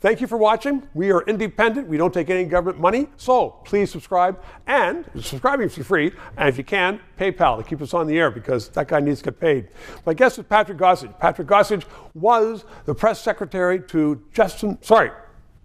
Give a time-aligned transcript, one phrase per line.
[0.00, 0.88] Thank you for watching.
[0.94, 1.88] We are independent.
[1.88, 3.08] We don't take any government money.
[3.16, 6.12] So please subscribe and subscribing is free.
[6.36, 9.18] And if you can, PayPal to keep us on the air because that guy needs
[9.18, 9.70] to get paid.
[10.06, 11.18] My guest is Patrick Gossage.
[11.18, 11.84] Patrick Gossage
[12.14, 15.10] was the press secretary to Justin, sorry,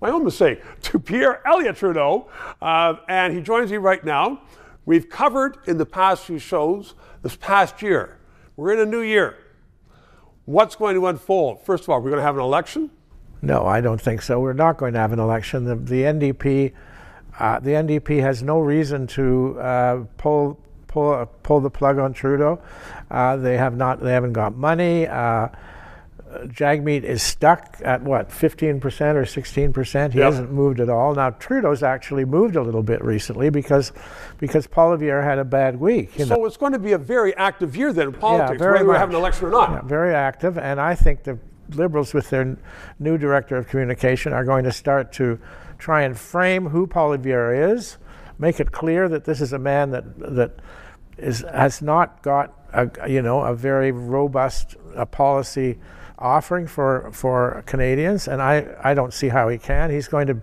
[0.02, 2.28] my own mistake, to Pierre Elliott Trudeau.
[2.60, 4.42] Uh, and he joins me right now.
[4.88, 8.18] We've covered in the past few shows this past year.
[8.56, 9.38] We're in a new year.
[10.46, 11.64] What's going to unfold?
[11.64, 12.90] First of all, we're going to have an election.
[13.44, 14.40] No, I don't think so.
[14.40, 15.66] We're not going to have an election.
[15.66, 16.72] The, the NDP,
[17.40, 22.62] uh, the NDP has no reason to uh, pull pull pull the plug on Trudeau.
[23.12, 24.00] Uh, they have not.
[24.02, 25.08] They haven't got money.
[25.08, 25.50] Uh,
[26.46, 30.14] Jagmeet is stuck at what, 15% or 16%?
[30.14, 30.26] He yep.
[30.26, 31.14] hasn't moved at all.
[31.14, 33.92] Now Trudeau's actually moved a little bit recently because
[34.40, 36.12] because Poilievre had a bad week.
[36.18, 36.46] so know.
[36.46, 39.10] it's going to be a very active year then in politics, yeah, whether we have
[39.10, 39.72] an election or not.
[39.72, 41.38] Yeah, very active, and I think the
[41.70, 42.58] Liberals, with their
[43.00, 45.40] new director of communication, are going to start to
[45.78, 47.98] try and frame who Poilievre is,
[48.40, 50.60] make it clear that this is a man that that
[51.18, 55.78] is has not got a you know a very robust a policy
[56.18, 59.92] offering for for Canadians, and I, I don't see how he can.
[59.92, 60.42] He's going to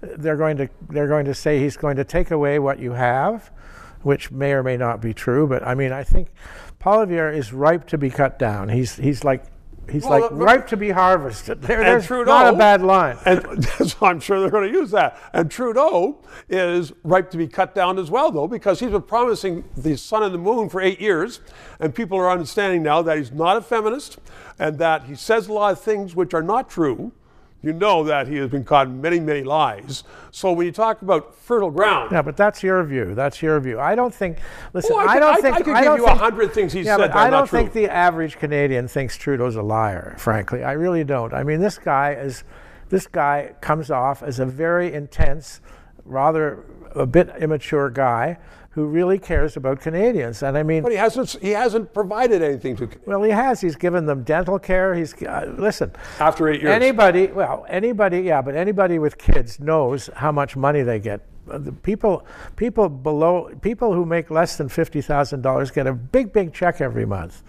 [0.00, 3.50] they're going to they're going to say he's going to take away what you have,
[4.02, 5.46] which may or may not be true.
[5.46, 6.28] But I mean, I think
[6.80, 8.68] Poilievre is ripe to be cut down.
[8.68, 9.44] He's he's like
[9.90, 11.62] He's well, like ripe to be harvested.
[11.72, 13.18] There, there's Trudeau, not a bad line.
[13.24, 15.18] And so I'm sure they're going to use that.
[15.32, 19.64] And Trudeau is ripe to be cut down as well, though, because he's been promising
[19.76, 21.40] the sun and the moon for eight years,
[21.80, 24.18] and people are understanding now that he's not a feminist,
[24.58, 27.12] and that he says a lot of things which are not true
[27.62, 30.04] you know that he has been caught in many, many lies.
[30.32, 33.14] So when you talk about fertile ground, yeah, but that's your view.
[33.14, 33.78] That's your view.
[33.78, 34.38] I don't think.
[34.72, 35.56] Listen, oh, I, I, don't I, think.
[35.56, 37.12] I could I give you a hundred things he yeah, said.
[37.12, 40.16] But I don't think the average Canadian thinks Trudeau's a liar.
[40.18, 41.32] Frankly, I really don't.
[41.32, 42.44] I mean, this guy is.
[42.88, 45.62] This guy comes off as a very intense,
[46.04, 48.36] rather a bit immature guy
[48.72, 50.42] who really cares about Canadians.
[50.42, 52.88] And I mean, but he hasn't he hasn't provided anything to.
[53.04, 53.60] Well, he has.
[53.60, 54.94] He's given them dental care.
[54.94, 55.92] He's uh, listen.
[56.18, 56.72] After eight years.
[56.72, 61.20] Anybody, well, anybody, yeah, but anybody with kids knows how much money they get.
[61.50, 62.24] Uh, the people,
[62.56, 66.80] people below, people who make less than fifty thousand dollars get a big, big check
[66.80, 67.42] every month.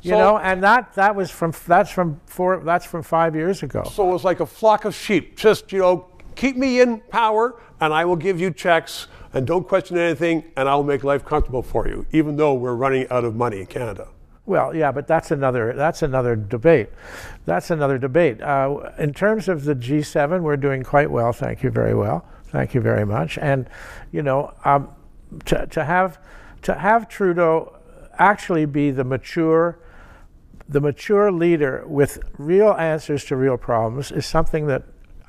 [0.00, 3.62] You so, know, and that that was from that's from four that's from five years
[3.62, 3.84] ago.
[3.84, 5.36] So it was like a flock of sheep.
[5.36, 9.66] Just you know, keep me in power, and I will give you checks and don't
[9.66, 13.34] question anything, and I'll make life comfortable for you, even though we're running out of
[13.34, 14.08] money in Canada.
[14.44, 16.88] Well, yeah, but that's another that's another debate.
[17.44, 18.42] That's another debate.
[18.42, 21.32] Uh, in terms of the G7, we're doing quite well.
[21.32, 22.26] Thank you very well.
[22.46, 23.38] Thank you very much.
[23.38, 23.70] And
[24.10, 24.88] you know, um,
[25.46, 26.18] to to have
[26.62, 27.78] to have Trudeau
[28.18, 29.78] actually be the mature
[30.68, 34.82] the mature leader with real answers to real problems is something that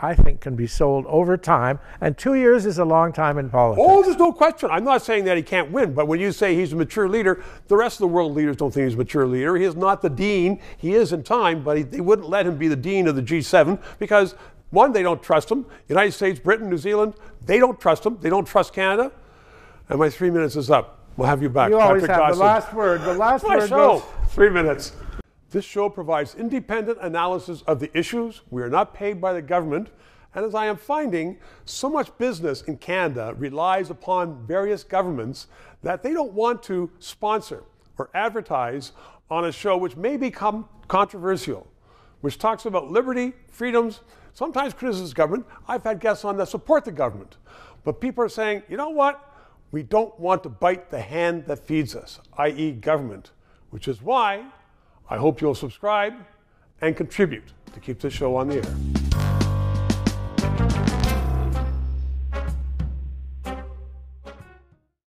[0.03, 1.79] I think can be sold over time.
[2.01, 3.87] And two years is a long time in politics.
[3.89, 4.69] Oh, there's no question.
[4.69, 7.41] I'm not saying that he can't win, but when you say he's a mature leader,
[7.69, 9.55] the rest of the world leaders don't think he's a mature leader.
[9.55, 10.59] He is not the dean.
[10.75, 13.21] He is in time, but he, they wouldn't let him be the dean of the
[13.21, 14.35] G7 because,
[14.71, 15.65] one, they don't trust him.
[15.87, 17.13] United States, Britain, New Zealand,
[17.45, 18.17] they don't trust him.
[18.19, 19.09] They don't trust Canada.
[19.87, 20.99] And my three minutes is up.
[21.15, 21.69] We'll have you back.
[21.69, 22.33] You Patrick always have Gossage.
[22.33, 23.01] the last word.
[23.03, 23.99] The last my word show.
[23.99, 24.91] Goes- three minutes.
[25.53, 28.41] This show provides independent analysis of the issues.
[28.49, 29.91] We are not paid by the government.
[30.33, 35.45] And as I am finding, so much business in Canada relies upon various governments
[35.83, 37.65] that they don't want to sponsor
[37.99, 38.93] or advertise
[39.29, 41.67] on a show which may become controversial,
[42.21, 43.99] which talks about liberty, freedoms,
[44.33, 45.45] sometimes criticizes government.
[45.67, 47.37] I've had guests on that support the government.
[47.83, 49.31] But people are saying, you know what?
[49.71, 53.29] We don't want to bite the hand that feeds us, i.e., government,
[53.69, 54.45] which is why
[55.09, 56.13] I hope you'll subscribe
[56.81, 58.75] and contribute to keep this show on the air.